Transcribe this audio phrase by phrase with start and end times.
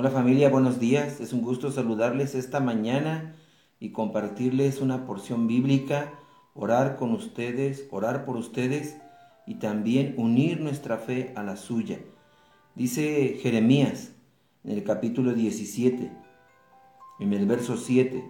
[0.00, 1.18] Hola familia, buenos días.
[1.18, 3.34] Es un gusto saludarles esta mañana
[3.80, 6.12] y compartirles una porción bíblica,
[6.54, 8.96] orar con ustedes, orar por ustedes
[9.44, 11.98] y también unir nuestra fe a la suya.
[12.76, 14.12] Dice Jeremías
[14.62, 16.12] en el capítulo 17,
[17.18, 18.24] en el verso 7,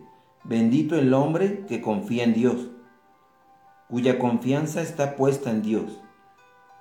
[0.45, 2.71] bendito el hombre que confía en Dios,
[3.91, 6.00] cuya confianza está puesta en Dios,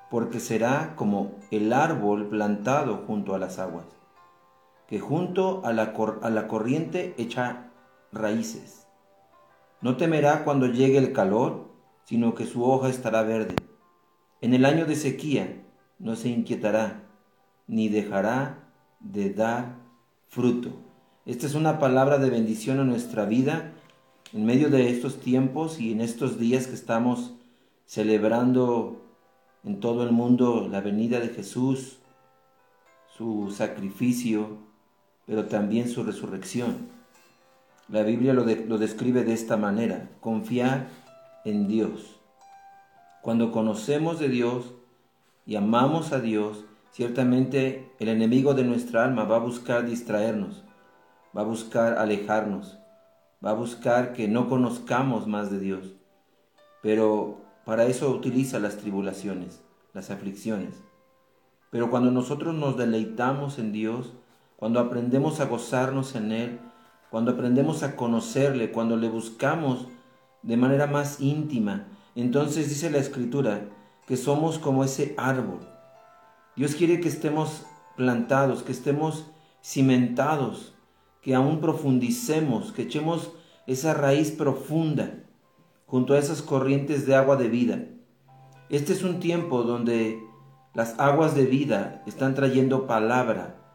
[0.09, 3.96] porque será como el árbol plantado junto a las aguas
[4.87, 7.71] que junto a la, a la corriente echa
[8.11, 8.87] raíces.
[9.81, 11.67] No temerá cuando llegue el calor,
[12.05, 13.55] sino que su hoja estará verde.
[14.41, 15.63] En el año de sequía
[15.99, 17.03] no se inquietará,
[17.67, 19.75] ni dejará de dar
[20.29, 20.69] fruto.
[21.25, 23.73] Esta es una palabra de bendición a nuestra vida
[24.33, 27.33] en medio de estos tiempos y en estos días que estamos
[27.85, 29.05] celebrando
[29.63, 31.99] en todo el mundo la venida de Jesús,
[33.17, 34.66] su sacrificio,
[35.27, 36.87] pero también su resurrección.
[37.89, 40.87] La Biblia lo, describe de esta manera, confiar
[41.45, 42.19] en Dios.
[43.21, 44.73] Cuando conocemos de Dios
[45.45, 50.63] y amamos a Dios, ciertamente el enemigo de nuestra alma va a buscar distraernos,
[51.37, 52.77] va a buscar alejarnos,
[53.45, 55.93] va a buscar que no conozcamos más de Dios.
[56.81, 59.61] Pero para eso utiliza las tribulaciones,
[59.93, 60.81] las aflicciones.
[61.69, 64.13] Pero cuando nosotros nos deleitamos en Dios,
[64.57, 66.59] cuando aprendemos a gozarnos en Él,
[67.09, 69.87] cuando aprendemos a conocerle, cuando le buscamos
[70.41, 73.69] de manera más íntima, entonces dice la Escritura
[74.07, 75.59] que somos como ese árbol.
[76.55, 79.27] Dios quiere que estemos plantados, que estemos
[79.63, 80.73] cimentados,
[81.21, 83.33] que aún profundicemos, que echemos
[83.67, 85.23] esa raíz profunda
[85.85, 87.83] junto a esas corrientes de agua de vida.
[88.69, 90.19] Este es un tiempo donde
[90.73, 93.66] las aguas de vida están trayendo palabra,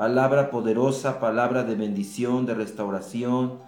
[0.00, 3.58] palabra poderosa, palabra de bendición, de restauración,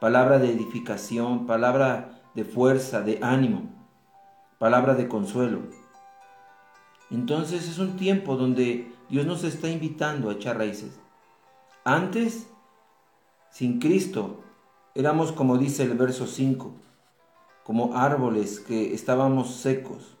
[0.00, 3.68] palabra de edificación, palabra de fuerza, de ánimo,
[4.58, 5.64] palabra de consuelo.
[7.10, 10.98] Entonces es un tiempo donde Dios nos está invitando a echar raíces.
[11.84, 12.46] Antes,
[13.50, 14.40] sin Cristo,
[14.94, 16.72] éramos como dice el verso 5,
[17.64, 20.16] como árboles que estábamos secos,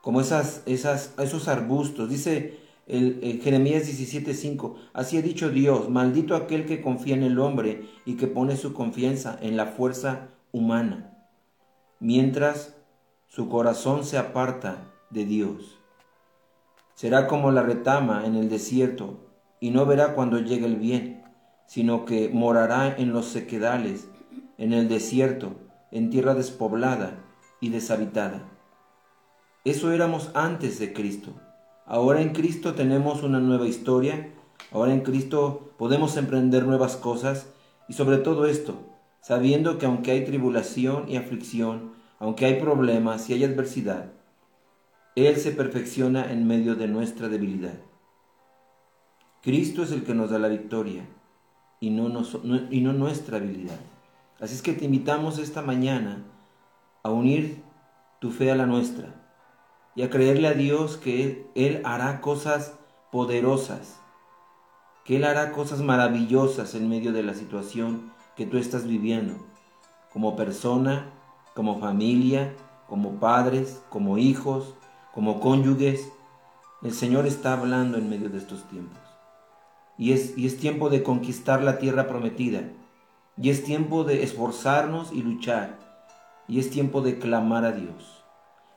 [0.00, 2.08] como esas, esos arbustos.
[2.08, 2.59] Dice
[2.90, 8.16] el, Jeremías 17:5, así ha dicho Dios, maldito aquel que confía en el hombre y
[8.16, 11.16] que pone su confianza en la fuerza humana,
[12.00, 12.76] mientras
[13.28, 15.78] su corazón se aparta de Dios.
[16.94, 19.30] Será como la retama en el desierto
[19.60, 21.22] y no verá cuando llegue el bien,
[21.66, 24.08] sino que morará en los sequedales,
[24.58, 25.54] en el desierto,
[25.92, 27.24] en tierra despoblada
[27.60, 28.42] y deshabitada.
[29.64, 31.34] Eso éramos antes de Cristo.
[31.90, 34.28] Ahora en Cristo tenemos una nueva historia,
[34.70, 37.52] ahora en Cristo podemos emprender nuevas cosas
[37.88, 38.76] y sobre todo esto,
[39.20, 44.12] sabiendo que aunque hay tribulación y aflicción, aunque hay problemas y hay adversidad,
[45.16, 47.74] Él se perfecciona en medio de nuestra debilidad.
[49.42, 51.08] Cristo es el que nos da la victoria
[51.80, 52.22] y no,
[52.70, 53.80] y no nuestra habilidad.
[54.38, 56.22] Así es que te invitamos esta mañana
[57.02, 57.64] a unir
[58.20, 59.19] tu fe a la nuestra
[60.00, 62.72] y a creerle a Dios que Él hará cosas
[63.12, 64.00] poderosas,
[65.04, 69.34] que Él hará cosas maravillosas en medio de la situación que tú estás viviendo,
[70.10, 71.10] como persona,
[71.54, 72.54] como familia,
[72.88, 74.74] como padres, como hijos,
[75.12, 76.10] como cónyuges.
[76.80, 79.02] El Señor está hablando en medio de estos tiempos.
[79.98, 82.62] Y es, y es tiempo de conquistar la tierra prometida.
[83.36, 85.78] Y es tiempo de esforzarnos y luchar.
[86.48, 88.19] Y es tiempo de clamar a Dios.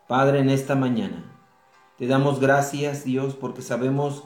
[0.07, 1.23] Padre, en esta mañana
[1.97, 4.23] te damos gracias, Dios, porque sabemos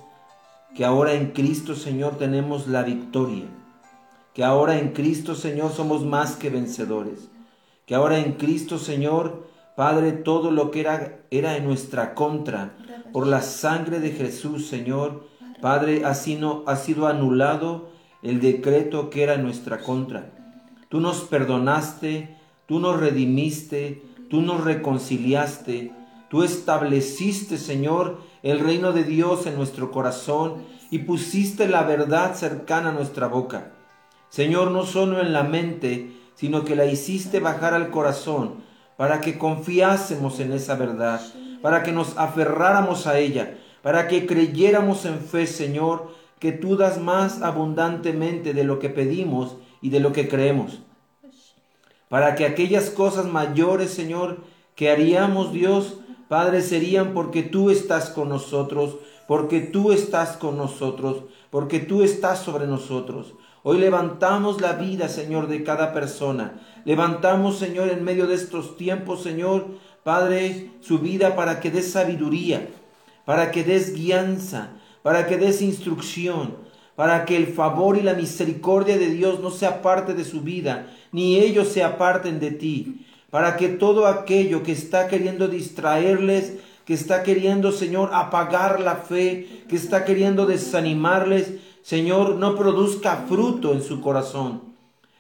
[0.75, 3.45] que ahora en Cristo, Señor, tenemos la victoria.
[4.33, 7.29] Que ahora en Cristo, Señor, somos más que vencedores.
[7.85, 12.75] Que ahora en Cristo, Señor, Padre, todo lo que era, era en nuestra contra,
[13.13, 15.27] por la sangre de Jesús, Señor,
[15.61, 17.89] Padre, ha sido, ha sido anulado
[18.23, 20.31] el decreto que era en nuestra contra.
[20.89, 22.35] Tú nos perdonaste,
[22.65, 25.91] tú nos redimiste, tú nos reconciliaste,
[26.29, 32.89] tú estableciste, Señor, el reino de Dios en nuestro corazón y pusiste la verdad cercana
[32.89, 33.71] a nuestra boca.
[34.29, 38.55] Señor, no solo en la mente, sino que la hiciste bajar al corazón
[38.97, 41.21] para que confiásemos en esa verdad,
[41.61, 46.99] para que nos aferráramos a ella, para que creyéramos en fe, Señor, que tú das
[46.99, 50.81] más abundantemente de lo que pedimos y de lo que creemos
[52.09, 54.37] para que aquellas cosas mayores, Señor,
[54.75, 61.23] que haríamos, Dios, Padre, serían porque tú estás con nosotros, porque tú estás con nosotros,
[61.49, 63.33] porque tú estás sobre nosotros.
[63.63, 66.61] Hoy levantamos la vida, Señor, de cada persona.
[66.85, 69.67] Levantamos, Señor, en medio de estos tiempos, Señor,
[70.03, 72.69] Padre, su vida para que des sabiduría,
[73.25, 74.69] para que des guianza,
[75.01, 76.55] para que des instrucción,
[76.97, 80.87] para que el favor y la misericordia de Dios no sea parte de su vida,
[81.11, 86.53] ni ellos se aparten de ti, para que todo aquello que está queriendo distraerles,
[86.85, 91.53] que está queriendo, Señor, apagar la fe, que está queriendo desanimarles,
[91.83, 94.63] Señor, no produzca fruto en su corazón,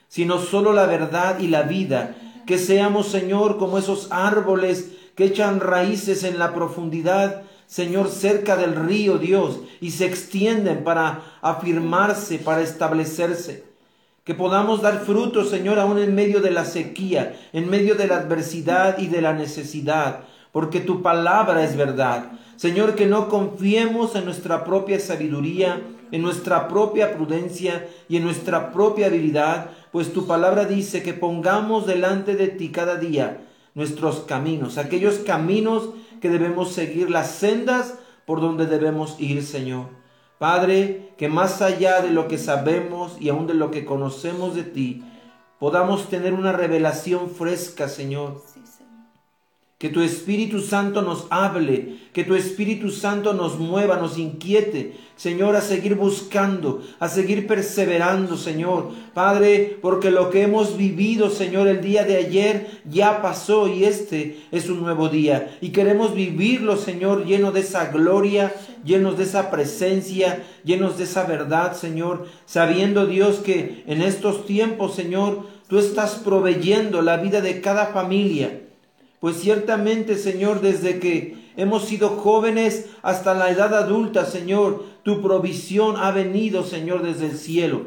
[0.07, 2.15] sino solo la verdad y la vida.
[2.47, 8.75] Que seamos, Señor, como esos árboles que echan raíces en la profundidad, Señor, cerca del
[8.75, 13.65] río, Dios, y se extienden para afirmarse, para establecerse.
[14.23, 18.17] Que podamos dar fruto, Señor, aún en medio de la sequía, en medio de la
[18.17, 20.21] adversidad y de la necesidad,
[20.53, 22.31] porque tu palabra es verdad.
[22.55, 25.81] Señor, que no confiemos en nuestra propia sabiduría,
[26.11, 31.85] en nuestra propia prudencia y en nuestra propia habilidad, pues tu palabra dice que pongamos
[31.85, 33.41] delante de ti cada día
[33.75, 39.87] nuestros caminos, aquellos caminos que debemos seguir, las sendas por donde debemos ir, Señor.
[40.37, 44.63] Padre, que más allá de lo que sabemos y aún de lo que conocemos de
[44.63, 45.03] ti,
[45.59, 48.43] podamos tener una revelación fresca, Señor,
[49.77, 55.55] que tu Espíritu Santo nos hable, que tu Espíritu Santo nos mueva, nos inquiete, Señor,
[55.55, 58.91] a seguir buscando, a seguir perseverando, Señor.
[59.13, 64.45] Padre, porque lo que hemos vivido, Señor, el día de ayer ya pasó y este
[64.51, 65.57] es un nuevo día.
[65.59, 68.53] Y queremos vivirlo, Señor, lleno de esa gloria,
[68.85, 74.95] llenos de esa presencia, llenos de esa verdad, Señor, sabiendo, Dios, que en estos tiempos,
[74.95, 78.61] Señor, tú estás proveyendo la vida de cada familia
[79.19, 85.95] pues ciertamente, Señor, desde que hemos sido jóvenes hasta la edad adulta, Señor, tu provisión
[85.95, 87.83] ha venido, Señor, desde el cielo.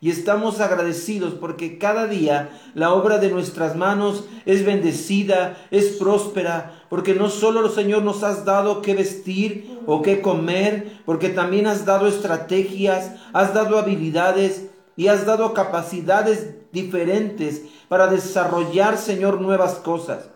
[0.00, 6.86] Y estamos agradecidos porque cada día la obra de nuestras manos es bendecida, es próspera,
[6.88, 11.84] porque no solo, Señor, nos has dado qué vestir o qué comer, porque también has
[11.84, 20.30] dado estrategias, has dado habilidades y has dado capacidades diferentes para desarrollar, Señor, nuevas cosas.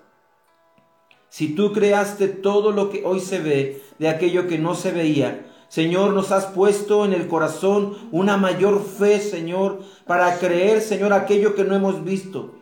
[1.31, 5.47] Si tú creaste todo lo que hoy se ve de aquello que no se veía,
[5.69, 11.55] Señor, nos has puesto en el corazón una mayor fe, Señor, para creer, Señor, aquello
[11.55, 12.55] que no hemos visto,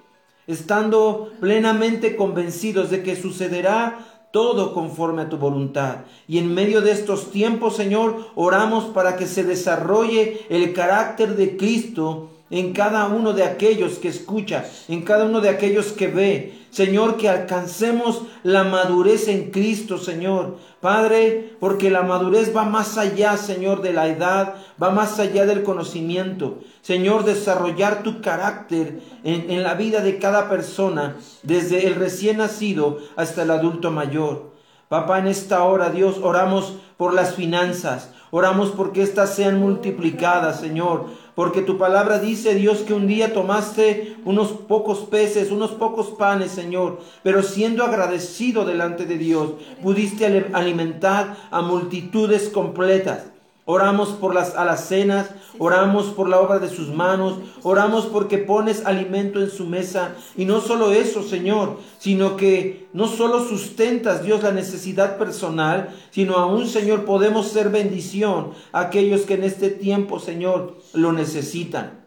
[0.47, 3.99] estando plenamente convencidos de que sucederá
[4.32, 5.99] todo conforme a tu voluntad.
[6.26, 11.56] Y en medio de estos tiempos, Señor, oramos para que se desarrolle el carácter de
[11.56, 16.66] Cristo en cada uno de aquellos que escucha, en cada uno de aquellos que ve.
[16.70, 20.58] Señor, que alcancemos la madurez en Cristo, Señor.
[20.81, 25.62] Padre, porque la madurez va más allá, Señor, de la edad, va más allá del
[25.62, 26.58] conocimiento.
[26.82, 33.42] Señor, desarrollar tu carácter en, la vida de cada persona, desde el recién nacido hasta
[33.42, 34.52] el adulto mayor.
[34.88, 41.06] Papá, en esta hora, Dios, oramos por las finanzas, oramos porque éstas sean multiplicadas, Señor
[41.37, 46.50] porque tu palabra dice, Dios, que un día tomaste unos pocos peces, unos pocos panes,
[46.50, 49.50] Señor, pero siendo agradecido delante de Dios,
[49.83, 53.36] pudiste alimentar a multitudes completas.
[53.68, 55.28] Oramos por las alacenas,
[55.58, 60.14] oramos por la obra de sus manos, oramos porque pones alimento en su mesa.
[60.37, 66.37] Y no solo eso, Señor, sino que no solo sustentas, Dios, la necesidad personal, sino
[66.37, 72.04] aún, Señor, podemos ser bendición a aquellos que en este tiempo, Señor, lo necesitan.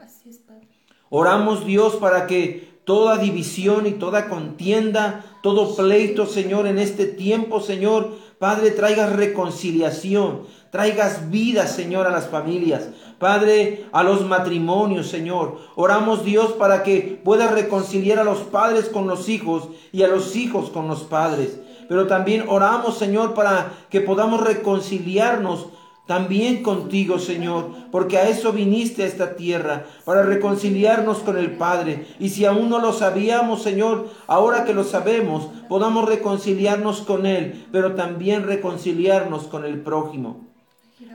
[1.10, 7.60] Oramos, Dios, para que toda división y toda contienda, todo pleito, Señor, en este tiempo,
[7.60, 12.90] Señor, Padre, traigas reconciliación, traigas vida, Señor, a las familias.
[13.18, 15.58] Padre, a los matrimonios, Señor.
[15.76, 20.36] Oramos, Dios, para que puedas reconciliar a los padres con los hijos y a los
[20.36, 21.60] hijos con los padres.
[21.90, 25.68] Pero también oramos, Señor, para que podamos reconciliarnos
[26.10, 32.08] también contigo, Señor, porque a eso viniste a esta tierra, para reconciliarnos con el Padre.
[32.20, 37.68] Y si aún no lo sabíamos, Señor, ahora que lo sabemos, podamos reconciliarnos con Él,
[37.72, 40.49] pero también reconciliarnos con el prójimo.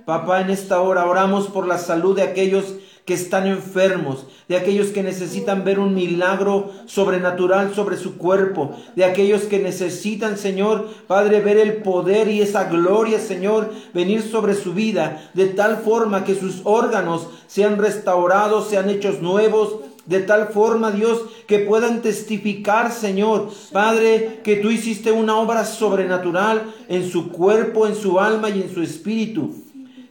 [0.06, 4.88] Papá, en esta hora oramos por la salud de aquellos que están enfermos, de aquellos
[4.88, 11.40] que necesitan ver un milagro sobrenatural sobre su cuerpo, de aquellos que necesitan, Señor, Padre,
[11.40, 16.34] ver el poder y esa gloria, Señor, venir sobre su vida, de tal forma que
[16.34, 23.50] sus órganos sean restaurados, sean hechos nuevos, de tal forma, Dios, que puedan testificar, Señor,
[23.70, 28.72] Padre, que tú hiciste una obra sobrenatural en su cuerpo, en su alma y en
[28.72, 29.63] su espíritu.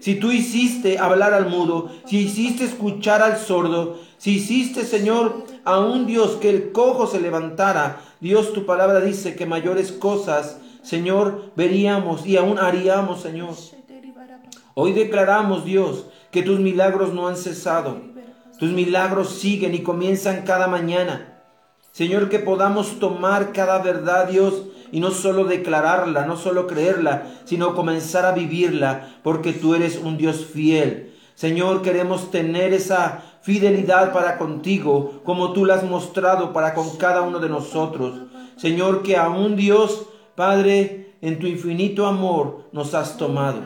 [0.03, 5.79] Si tú hiciste hablar al mudo, si hiciste escuchar al sordo, si hiciste, Señor, a
[5.79, 11.51] un Dios que el cojo se levantara, Dios tu palabra dice que mayores cosas, Señor,
[11.55, 13.55] veríamos y aún haríamos, Señor.
[14.74, 18.13] Hoy declaramos, Dios, que tus milagros no han cesado
[18.63, 21.41] tus milagros siguen y comienzan cada mañana.
[21.91, 27.73] Señor, que podamos tomar cada verdad, Dios, y no solo declararla, no solo creerla, sino
[27.73, 31.15] comenzar a vivirla, porque tú eres un Dios fiel.
[31.33, 37.23] Señor, queremos tener esa fidelidad para contigo, como tú la has mostrado para con cada
[37.23, 38.21] uno de nosotros.
[38.55, 43.62] Señor, que aún Dios, Padre, en tu infinito amor nos has tomado.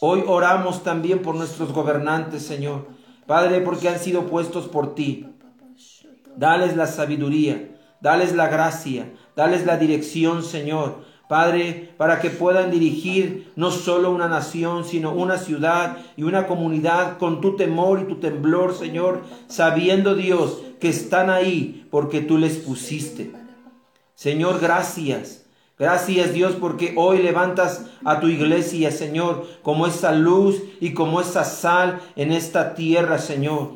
[0.00, 2.88] Hoy oramos también por nuestros gobernantes, Señor.
[3.28, 5.28] Padre, porque han sido puestos por ti.
[6.36, 11.10] Dales la sabiduría, dales la gracia, dales la dirección, Señor.
[11.28, 17.16] Padre, para que puedan dirigir no solo una nación, sino una ciudad y una comunidad
[17.16, 22.58] con tu temor y tu temblor, Señor, sabiendo Dios que están ahí porque tú les
[22.58, 23.32] pusiste.
[24.14, 25.46] Señor, gracias.
[25.78, 31.44] Gracias Dios porque hoy levantas a tu iglesia, Señor, como esa luz y como esa
[31.44, 33.70] sal en esta tierra, Señor.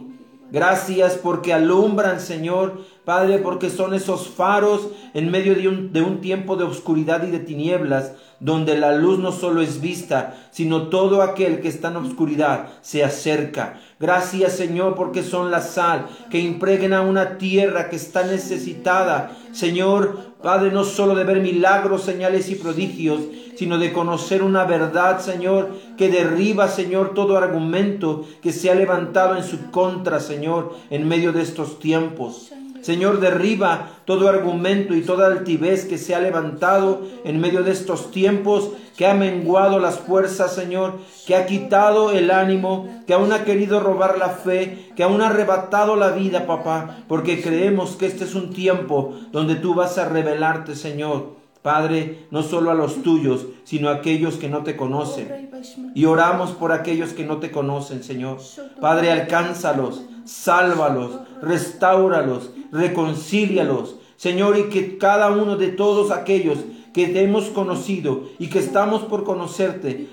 [0.53, 6.65] Gracias porque alumbran, Señor, Padre, porque son esos faros en medio de un, tiempo de
[6.65, 11.69] oscuridad y de tinieblas, donde la luz no solo es vista, sino todo aquel que
[11.69, 13.79] está en oscuridad se acerca.
[14.01, 19.31] Gracias Señor porque son la sal que impregna una tierra que está necesitada.
[19.53, 23.21] Señor, Padre, no solo de ver milagros, señales y prodigios,
[23.57, 29.37] sino de conocer una verdad, Señor, que derriba, Señor, todo argumento que se ha levantado
[29.37, 32.51] en su contra, Señor, en medio de estos tiempos.
[32.87, 38.13] Señor, derriba todo argumento y toda altivez que se ha levantado en medio de estos
[38.13, 40.93] tiempos, que ha menguado las fuerzas, Señor,
[41.27, 45.31] que ha quitado el ánimo, que aún ha querido robar la fe, que aún ha
[45.31, 50.09] arrebatado la vida, papá, porque creemos que este es un tiempo donde tú vas a
[50.09, 51.35] revelarte, Señor.
[51.63, 55.51] Padre, no solo a los tuyos, sino a aquellos que no te conocen.
[55.97, 58.39] Y oramos por aquellos que no te conocen, Señor.
[58.81, 66.59] Padre, alcánzalos, sálvalos, restauralos, reconcílialos, Señor, y que cada uno de todos aquellos
[66.93, 70.09] que te hemos conocido y que estamos por conocerte,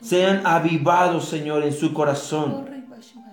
[0.00, 2.66] sean avivados, Señor, en su corazón,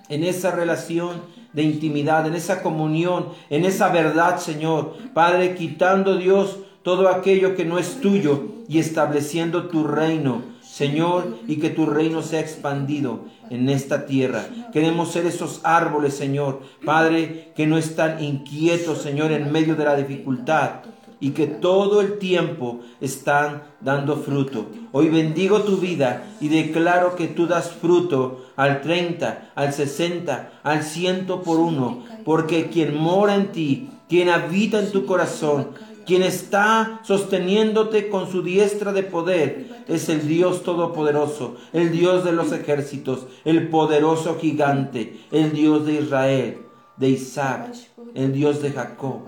[0.08, 1.22] en esa relación
[1.54, 4.96] de intimidad, en esa comunión, en esa verdad, Señor.
[5.14, 11.58] Padre, quitando Dios todo aquello que no es tuyo y estableciendo tu reino, Señor, y
[11.58, 14.46] que tu reino sea expandido en esta tierra.
[14.72, 19.98] Queremos ser esos árboles, Señor, Padre, que no están inquietos, Señor, en medio de la
[19.98, 20.84] dificultad
[21.20, 24.68] y que todo el tiempo están dando fruto.
[24.94, 30.84] Hoy bendigo tu vida y declaro que tú das fruto al 30, al 60, al
[30.84, 35.70] ciento por uno, porque quien mora en ti, quien habita en tu corazón,
[36.12, 42.34] quien está sosteniéndote con su diestra de poder es el Dios Todopoderoso, el Dios de
[42.34, 46.58] los ejércitos, el poderoso gigante, el Dios de Israel,
[46.98, 47.74] de Isaac,
[48.14, 49.22] el Dios de Jacob,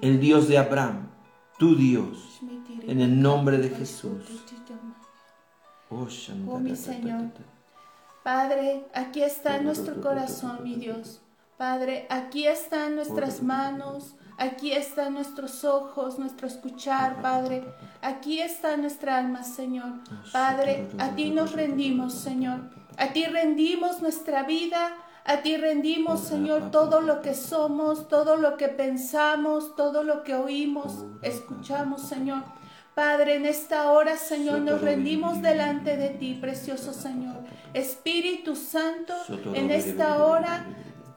[0.00, 1.08] el Dios de Abraham,
[1.58, 2.40] tu Dios,
[2.86, 4.22] en el nombre de Jesús.
[5.90, 6.06] Oh,
[6.52, 7.32] oh mi Señor.
[8.22, 11.20] Padre, aquí está nuestro corazón, mi Dios.
[11.56, 17.64] Padre, aquí están nuestras manos, aquí están nuestros ojos, nuestro escuchar, Padre.
[18.02, 19.92] Aquí está nuestra alma, Señor.
[20.32, 22.60] Padre, a ti nos rendimos, Señor.
[22.96, 24.96] A ti rendimos nuestra vida.
[25.24, 30.36] A ti rendimos, Señor, todo lo que somos, todo lo que pensamos, todo lo que
[30.36, 32.44] oímos, escuchamos, Señor.
[32.94, 37.36] Padre, en esta hora, Señor, nos rendimos delante de ti, precioso Señor.
[37.74, 39.14] Espíritu Santo,
[39.52, 40.64] en esta hora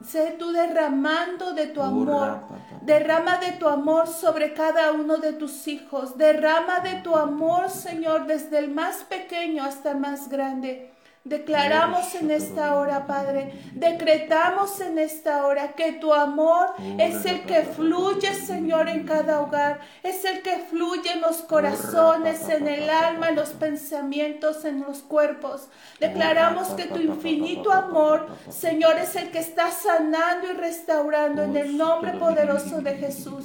[0.04, 2.40] Sé tú derramando de tu amor.
[2.82, 6.16] Derrama de tu amor sobre cada uno de tus hijos.
[6.16, 10.89] Derrama de tu amor, Señor, desde el más pequeño hasta el más grande.
[11.24, 17.62] Declaramos en esta hora, Padre, decretamos en esta hora que tu amor es el que
[17.62, 23.28] fluye, Señor, en cada hogar, es el que fluye en los corazones, en el alma,
[23.28, 25.68] en los pensamientos, en los cuerpos.
[26.00, 31.76] Declaramos que tu infinito amor, Señor, es el que está sanando y restaurando en el
[31.76, 33.44] nombre poderoso de Jesús.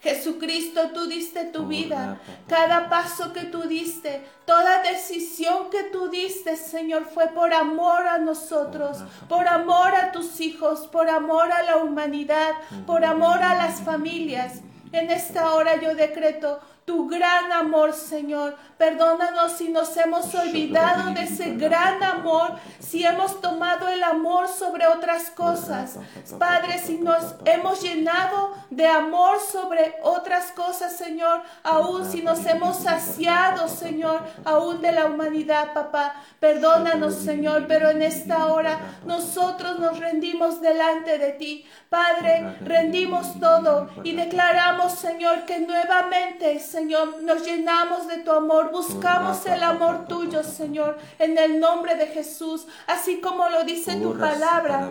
[0.00, 2.18] Jesucristo, tú diste tu vida.
[2.48, 8.18] Cada paso que tú diste, toda decisión que tú diste, Señor, fue por amor a
[8.18, 12.52] nosotros, por amor a tus hijos, por amor a la humanidad,
[12.86, 14.60] por amor a las familias.
[14.92, 18.56] En esta hora yo decreto tu gran amor, Señor.
[18.76, 24.86] Perdónanos si nos hemos olvidado de ese gran amor, si hemos tomado el amor sobre
[24.86, 25.98] otras cosas.
[26.38, 32.78] Padre, si nos hemos llenado de amor sobre otras cosas, Señor, aún si nos hemos
[32.78, 36.14] saciado, Señor, aún de la humanidad, papá.
[36.38, 41.66] Perdónanos, Señor, pero en esta hora nosotros nos rendimos delante de ti.
[41.90, 49.44] Padre, rendimos todo y declaramos, Señor, que nuevamente, Señor, nos llenamos de tu amor, buscamos
[49.46, 54.90] el amor tuyo, Señor, en el nombre de Jesús, así como lo dice tu palabra.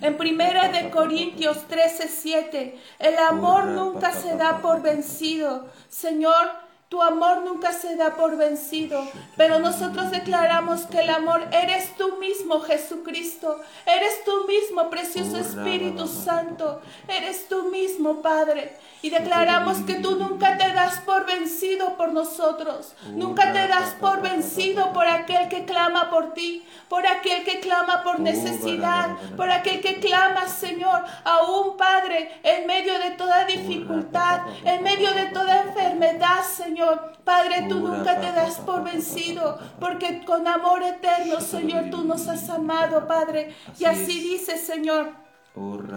[0.00, 5.68] En primera de Corintios 13, 7, el amor nunca se da por vencido.
[5.90, 6.50] Señor,
[6.90, 9.00] tu amor nunca se da por vencido,
[9.36, 13.60] pero nosotros declaramos que el amor eres tú mismo, Jesucristo.
[13.86, 16.82] Eres tú mismo, precioso Espíritu Santo.
[17.06, 18.76] Eres tú mismo, Padre.
[19.02, 22.92] Y declaramos que tú nunca te das por vencido por nosotros.
[23.12, 28.02] Nunca te das por vencido por aquel que clama por ti, por aquel que clama
[28.02, 34.82] por necesidad, por aquel que clama, Señor, aún, Padre, en medio de toda dificultad, en
[34.82, 36.79] medio de toda enfermedad, Señor.
[37.24, 42.48] Padre, tú nunca te das por vencido, porque con amor eterno, Señor, tú nos has
[42.50, 43.54] amado, Padre.
[43.78, 45.20] Y así dice, Señor.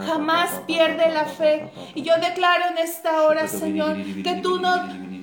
[0.05, 1.71] Jamás pierde la fe.
[1.93, 4.71] Y yo declaro en esta hora, Señor, que tú no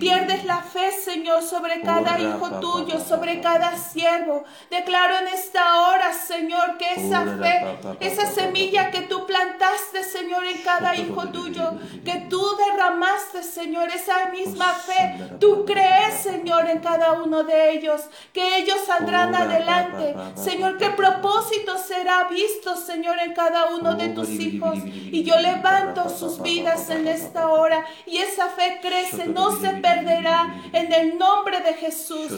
[0.00, 4.44] pierdes la fe, Señor, sobre cada hijo tuyo, sobre cada siervo.
[4.70, 10.62] Declaro en esta hora, Señor, que esa fe, esa semilla que tú plantaste, Señor, en
[10.62, 17.12] cada hijo tuyo, que tú derramaste, Señor, esa misma fe, tú crees, Señor, en cada
[17.12, 18.00] uno de ellos,
[18.32, 20.14] que ellos saldrán adelante.
[20.34, 24.78] Señor, qué propósito será visto, Señor, en cada uno de tus hijos.
[24.84, 30.62] Y yo levanto sus vidas en esta hora y esa fe crece, no se perderá
[30.72, 32.30] en el nombre de Jesús.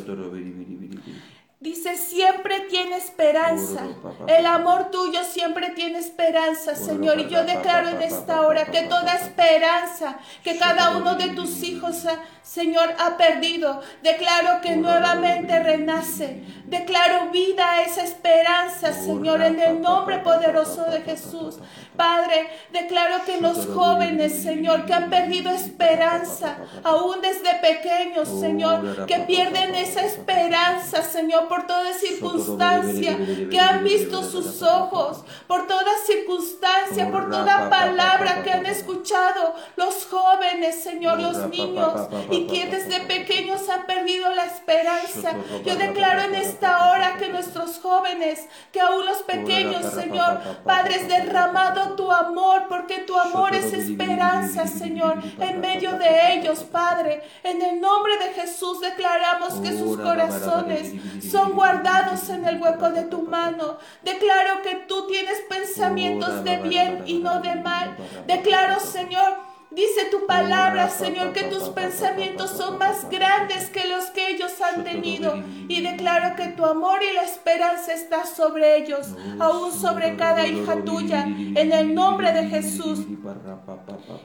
[1.63, 3.83] Dice, siempre tiene esperanza.
[4.27, 7.21] El amor tuyo siempre tiene esperanza, Señor.
[7.21, 12.05] Y yo declaro en esta hora que toda esperanza que cada uno de tus hijos,
[12.43, 16.43] Señor, ha perdido, declaro que nuevamente renace.
[16.65, 21.59] Declaro vida a esa esperanza, Señor, en el nombre poderoso de Jesús.
[21.97, 29.19] Padre, declaro que los jóvenes, Señor, que han perdido esperanza, aún desde pequeños, Señor, que
[29.21, 33.15] pierden esa esperanza, Señor, por toda circunstancia,
[33.51, 40.07] que han visto sus ojos, por toda circunstancia, por toda palabra que han escuchado los
[40.07, 45.35] jóvenes, Señor, los niños, y que desde pequeños han perdido la esperanza.
[45.63, 51.97] Yo declaro en esta hora que nuestros jóvenes, que aún los pequeños, Señor, Padres derramado
[51.97, 57.23] tu amor, porque tu amor es esperanza, Señor, en medio de ellos, Padre.
[57.43, 60.93] En el nombre de Jesús declaramos que sus corazones
[61.31, 63.79] son guardados en el hueco de tu mano.
[64.03, 67.97] Declaro que tú tienes pensamientos de bien y no de mal.
[68.27, 74.29] Declaro, Señor, Dice tu palabra, Señor, que tus pensamientos son más grandes que los que
[74.29, 75.43] ellos han tenido.
[75.67, 79.09] Y declaro que tu amor y la esperanza está sobre ellos,
[79.41, 83.07] aún sobre cada hija tuya, en el nombre de Jesús.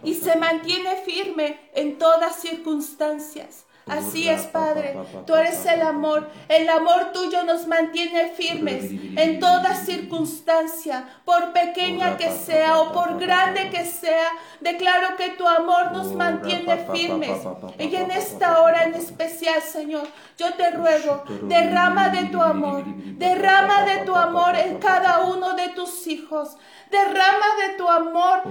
[0.03, 3.66] Y se mantiene firme en todas circunstancias.
[3.88, 4.97] Así es, Padre.
[5.26, 6.30] Tú eres el amor.
[6.50, 13.19] El amor tuyo nos mantiene firmes en toda circunstancia, por pequeña que sea o por
[13.19, 14.30] grande que sea.
[14.60, 17.39] Declaro que tu amor nos mantiene firmes.
[17.80, 23.84] Y en esta hora en especial, Señor, yo te ruego, derrama de tu amor, derrama
[23.86, 26.58] de tu amor en cada uno de tus hijos.
[26.91, 28.43] Derrama de tu amor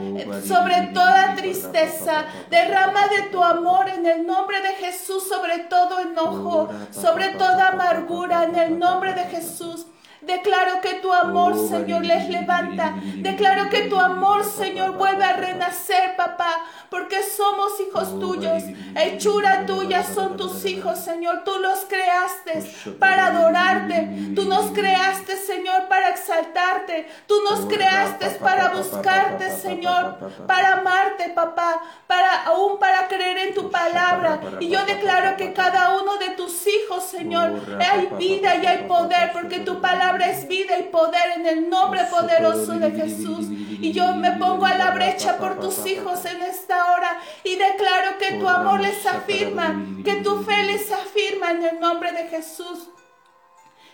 [0.45, 2.25] sobre toda tristeza.
[2.51, 8.45] Derrama de tu amor en el nombre de Jesús sobre todo enojo, sobre toda amargura
[8.45, 9.87] en el nombre de Jesús.
[10.23, 12.95] Declaro que tu amor, oh, Señor, les levanta.
[13.17, 18.63] Declaro que tu amor, Señor, vuelve a renacer, papá, porque somos hijos oh, tuyos.
[18.95, 21.43] Hechura tuya son tus hijos, Señor.
[21.45, 22.65] Tú los creaste
[22.99, 24.33] para adorarte.
[24.35, 27.09] Tú nos creaste, Señor, para exaltarte.
[27.27, 33.55] Tú nos oh, creaste para buscarte, Señor, para amarte, papá, para aún para creer en
[33.55, 34.41] tu palabra.
[34.61, 39.33] Y yo declaro que cada uno de tus hijos, Señor, hay vida y hay poder,
[39.33, 43.47] porque tu palabra es vida y poder en el nombre poderoso de Jesús.
[43.51, 48.19] Y yo me pongo a la brecha por tus hijos en esta hora y declaro
[48.19, 52.89] que tu amor les afirma, que tu fe les afirma en el nombre de Jesús.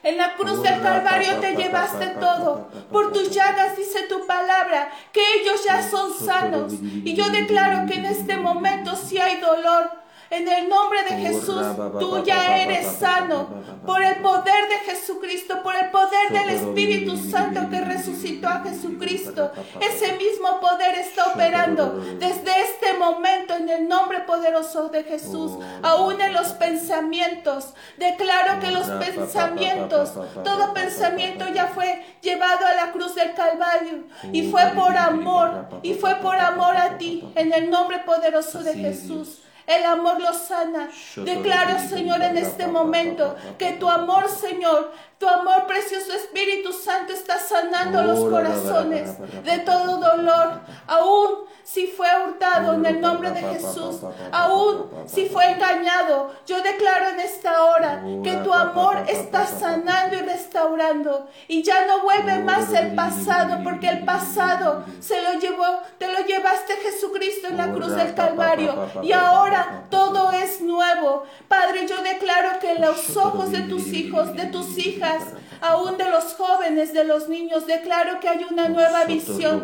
[0.05, 2.68] En la cruz del Calvario te llevaste todo.
[2.90, 6.72] Por tus llagas dice tu palabra que ellos ya son sanos.
[6.72, 10.01] Y yo declaro que en este momento si hay dolor,
[10.33, 11.62] en el nombre de Jesús,
[12.01, 13.49] tú ya eres sano.
[13.85, 19.51] Por el poder de Jesucristo, por el poder del Espíritu Santo que resucitó a Jesucristo.
[19.81, 25.53] Ese mismo poder está operando desde este momento en el nombre poderoso de Jesús.
[25.83, 27.75] Aún en los pensamientos.
[27.99, 34.05] Declaro que los pensamientos, todo pensamiento ya fue llevado a la cruz del Calvario.
[34.33, 35.66] Y fue por amor.
[35.83, 37.31] Y fue por amor a ti.
[37.35, 39.41] En el nombre poderoso de Jesús.
[39.66, 40.90] El amor lo sana.
[41.16, 47.38] Declaro, Señor, en este momento que tu amor, Señor, tu amor precioso Espíritu Santo está
[47.38, 49.11] sanando los corazones
[49.44, 50.62] de todo dolor.
[50.88, 54.00] Aún si fue hurtado en el nombre de Jesús,
[54.32, 60.22] aún si fue engañado, yo declaro en esta hora que tu amor está sanando y
[60.22, 61.28] restaurando.
[61.46, 66.26] Y ya no vuelve más el pasado, porque el pasado se lo llevó, te lo
[66.26, 68.74] llevaste Jesucristo en la cruz del Calvario.
[69.02, 71.22] Y ahora todo es nuevo.
[71.46, 75.12] Padre, yo declaro que los ojos de tus hijos, de tus hijas,
[75.61, 77.66] aún de los jóvenes, de los niños.
[77.66, 79.62] Declaro que hay una nueva visión.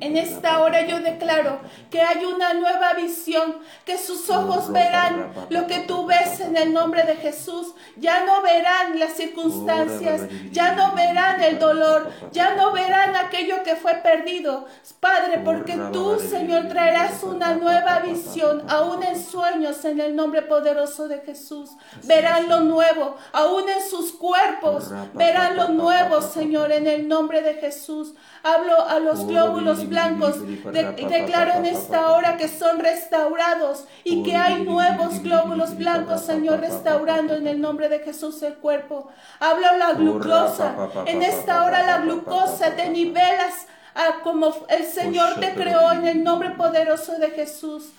[0.00, 5.66] En esta hora yo declaro que hay una nueva visión, que sus ojos verán lo
[5.66, 7.74] que tú ves en el nombre de Jesús.
[7.96, 13.76] Ya no verán las circunstancias, ya no verán el dolor, ya no verán aquello que
[13.76, 14.66] fue perdido.
[15.00, 21.08] Padre, porque tú, Señor, traerás una nueva visión, aún en sueños, en el nombre poderoso
[21.08, 21.70] de Jesús.
[22.04, 27.54] Verán lo nuevo, aún en sus cuerpos, verán lo nuevo, Señor, en el nombre de
[27.54, 28.14] Jesús.
[28.42, 30.36] Hablo a los glóbulos blancos.
[31.08, 37.34] declaro en esta hora que son restaurados y que hay nuevos glóbulos blancos, Señor, restaurando
[37.34, 39.08] en el nombre de Jesús el cuerpo.
[39.40, 40.74] Hablo a la glucosa.
[41.06, 46.22] En esta hora la glucosa te nivelas a como el Señor te creó en el
[46.22, 47.92] nombre poderoso de Jesús.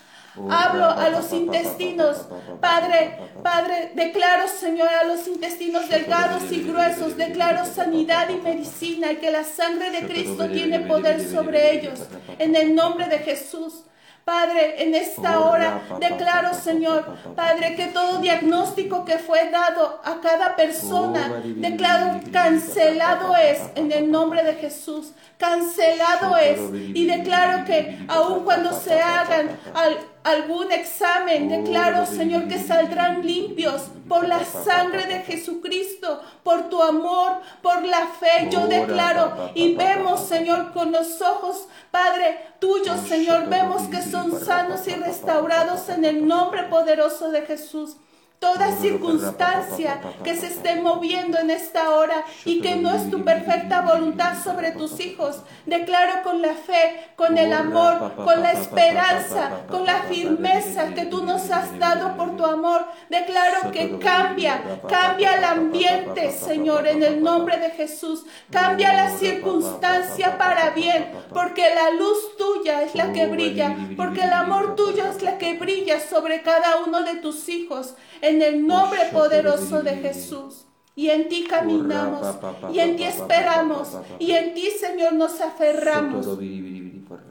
[0.50, 2.26] Hablo a los intestinos.
[2.62, 9.18] Padre, Padre, declaro, Señor, a los intestinos delgados y gruesos, declaro sanidad y medicina y
[9.18, 12.00] que la sangre de Cristo tiene poder sobre ellos.
[12.40, 13.84] En el nombre de Jesús.
[14.28, 20.58] Padre, en esta hora declaro, Señor, Padre, que todo diagnóstico que fue dado a cada
[20.58, 25.14] persona, declaro cancelado es en el nombre de Jesús.
[25.38, 26.60] Cancelado es.
[26.94, 33.84] Y declaro que aun cuando se hagan al algún examen, declaro, Señor, que saldrán limpios
[34.10, 38.50] por la sangre de Jesucristo, por tu amor, por la fe.
[38.50, 44.86] Yo declaro y vemos, Señor, con los ojos, Padre, tuyos, Señor, vemos que son sanos
[44.88, 47.96] y restaurados en el nombre poderoso de Jesús
[48.40, 53.82] toda circunstancia que se esté moviendo en esta hora y que no es tu perfecta
[53.82, 55.42] voluntad sobre tus hijos.
[55.66, 61.24] Declaro con la fe, con el amor, con la esperanza, con la firmeza que tú
[61.24, 62.88] nos has dado por tu amor.
[63.10, 68.24] Declaro que cambia, cambia el ambiente, Señor, en el nombre de Jesús.
[68.52, 74.34] Cambia la circunstancia para bien, porque la luz tuya es la que brilla, porque el
[74.34, 77.96] amor tuyo es la que brilla sobre cada uno de tus hijos
[78.28, 80.66] en el nombre poderoso de Jesús.
[80.96, 82.26] Y en ti caminamos,
[82.74, 86.28] y en ti esperamos, y en ti, Señor, nos aferramos.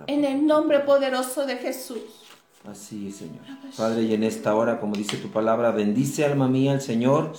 [0.06, 1.98] En el nombre poderoso de Jesús.
[2.70, 3.42] Así es, Señor.
[3.76, 7.32] Padre, y en esta hora, como dice tu palabra, bendice alma mía al Señor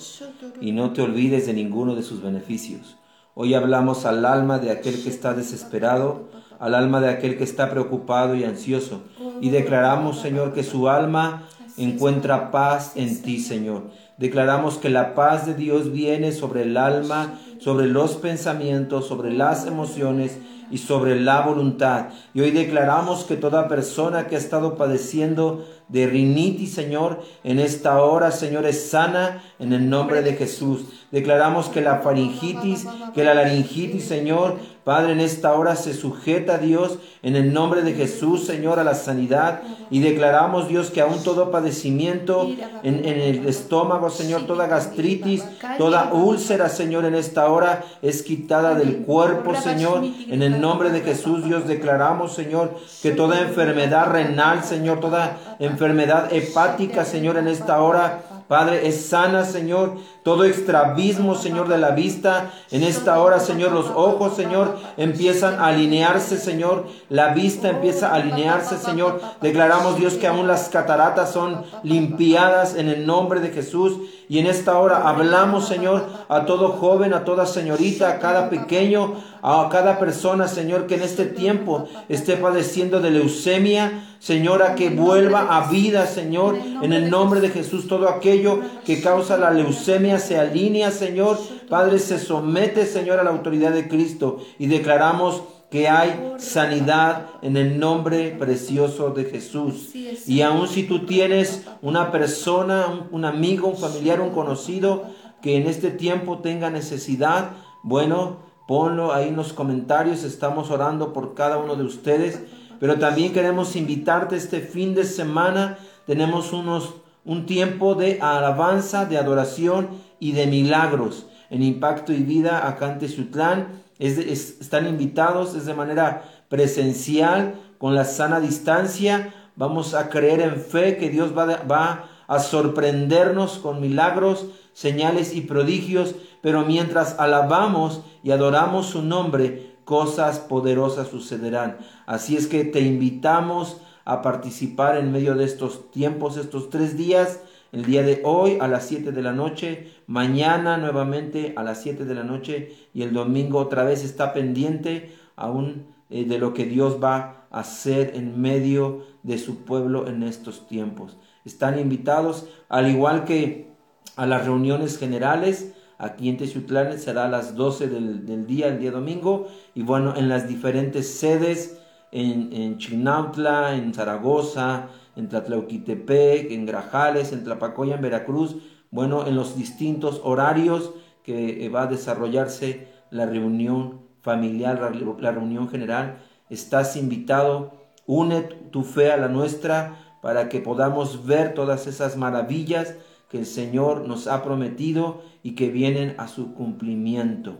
[0.60, 2.98] y no te olvides de ninguno de sus beneficios.
[3.34, 7.70] Hoy hablamos al alma de aquel que está desesperado, al alma de aquel que está
[7.70, 9.02] preocupado y ansioso.
[9.40, 13.90] Y declaramos, Señor, que su alma encuentra paz en ti, Señor.
[14.16, 19.66] Declaramos que la paz de Dios viene sobre el alma, sobre los pensamientos, sobre las
[19.66, 20.38] emociones
[20.70, 22.08] y sobre la voluntad.
[22.34, 28.02] Y hoy declaramos que toda persona que ha estado padeciendo de rinitis, Señor, en esta
[28.02, 30.84] hora, Señor, es sana en el nombre de Jesús.
[31.10, 34.58] Declaramos que la faringitis, que la laringitis, Señor,
[34.88, 38.84] Padre, en esta hora se sujeta a Dios en el nombre de Jesús, Señor, a
[38.84, 39.60] la sanidad.
[39.90, 42.48] Y declaramos, Dios, que aún todo padecimiento
[42.82, 45.44] en, en, el estómago, Señor, toda gastritis,
[45.76, 50.04] toda úlcera, Señor, en esta hora es quitada del cuerpo, Señor.
[50.30, 56.32] En el nombre de Jesús, Dios, declaramos, Señor, que toda enfermedad renal, Señor, toda enfermedad
[56.32, 62.50] hepática, Señor, en esta hora Padre, es sana, Señor, todo extravismo, Señor, de la vista.
[62.70, 66.86] En esta hora, Señor, los ojos, Señor, empiezan a alinearse, Señor.
[67.10, 69.20] La vista empieza a alinearse, Señor.
[69.42, 73.98] Declaramos, Dios, que aún las cataratas son limpiadas en el nombre de Jesús.
[74.28, 79.14] Y en esta hora hablamos, Señor, a todo joven, a toda señorita, a cada pequeño,
[79.42, 85.56] a cada persona, Señor, que en este tiempo esté padeciendo de leucemia, Señora, que vuelva
[85.56, 87.86] a vida, Señor, en el nombre de Jesús.
[87.86, 91.38] Todo aquello que causa la leucemia se alinea, Señor.
[91.68, 97.56] Padre, se somete, Señor, a la autoridad de Cristo y declaramos que hay sanidad en
[97.56, 99.94] el nombre precioso de Jesús.
[100.26, 105.04] Y aun si tú tienes una persona, un, amigo, un familiar, un conocido
[105.42, 107.50] que en este tiempo tenga necesidad,
[107.82, 112.40] bueno, ponlo ahí en los comentarios, estamos orando por cada uno de ustedes
[112.80, 115.78] pero también queremos invitarte este fin de semana.
[116.06, 119.88] Tenemos unos, un tiempo de alabanza, de adoración
[120.20, 123.77] y de milagros en Impacto y Vida acá en Tezutlán.
[123.98, 129.34] Están invitados, es de manera presencial, con la sana distancia.
[129.56, 135.40] Vamos a creer en fe que Dios va, va a sorprendernos con milagros, señales y
[135.40, 141.78] prodigios, pero mientras alabamos y adoramos su nombre, cosas poderosas sucederán.
[142.06, 147.40] Así es que te invitamos a participar en medio de estos tiempos, estos tres días,
[147.72, 152.04] el día de hoy a las 7 de la noche, mañana nuevamente a las 7
[152.04, 156.64] de la noche y el domingo otra vez está pendiente aún eh, de lo que
[156.64, 161.16] Dios va a hacer en medio de su pueblo en estos tiempos.
[161.44, 163.68] Están invitados, al igual que
[164.16, 168.92] a las reuniones generales, Aquí en Techutlán será a las 12 del, día, el día
[168.92, 169.48] domingo.
[169.74, 171.76] Y bueno, en las diferentes sedes,
[172.12, 178.56] en, en en Zaragoza, en Tlatlauquitepec, en Grajales, en Tlapacoya, en Veracruz.
[178.90, 180.92] Bueno, en los distintos horarios
[181.24, 184.80] que eh, va a desarrollarse la reunión familiar,
[185.20, 186.18] la reunión general.
[186.48, 187.72] Estás invitado,
[188.06, 192.94] une tu fe a la nuestra para que podamos ver todas esas maravillas
[193.28, 197.58] que el Señor nos ha prometido y que vienen a su cumplimiento.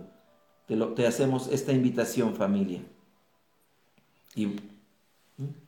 [0.66, 2.83] Te, lo, te hacemos esta invitación, familia.
[4.35, 4.78] Y,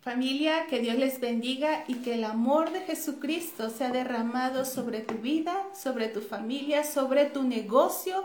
[0.00, 5.14] Familia, que Dios les bendiga y que el amor de Jesucristo sea derramado sobre tu
[5.14, 8.24] vida, sobre tu familia, sobre tu negocio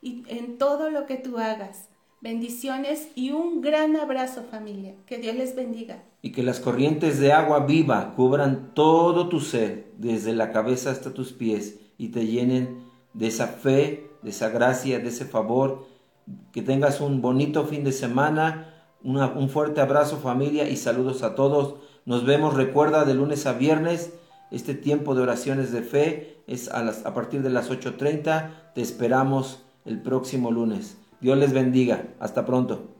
[0.00, 1.88] y en todo lo que tú hagas.
[2.22, 4.94] Bendiciones y un gran abrazo familia.
[5.04, 6.02] Que Dios les bendiga.
[6.22, 11.12] Y que las corrientes de agua viva cubran todo tu ser, desde la cabeza hasta
[11.12, 12.78] tus pies, y te llenen
[13.12, 15.86] de esa fe, de esa gracia, de ese favor.
[16.52, 18.75] Que tengas un bonito fin de semana.
[19.06, 21.76] Un fuerte abrazo familia y saludos a todos.
[22.04, 24.12] Nos vemos, recuerda, de lunes a viernes.
[24.50, 28.72] Este tiempo de oraciones de fe es a, las, a partir de las 8.30.
[28.74, 30.98] Te esperamos el próximo lunes.
[31.20, 32.08] Dios les bendiga.
[32.18, 32.95] Hasta pronto.